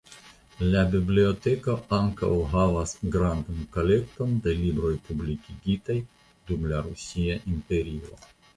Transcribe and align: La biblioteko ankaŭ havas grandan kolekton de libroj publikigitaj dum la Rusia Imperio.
La 0.75 0.79
biblioteko 0.93 1.75
ankaŭ 1.97 2.29
havas 2.53 2.95
grandan 3.17 3.61
kolekton 3.77 4.33
de 4.47 4.57
libroj 4.65 4.93
publikigitaj 5.11 6.01
dum 6.51 6.69
la 6.75 6.83
Rusia 6.91 7.41
Imperio. 7.57 8.23